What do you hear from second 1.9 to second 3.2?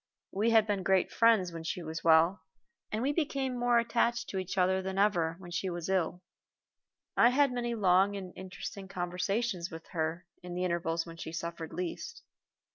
well, and we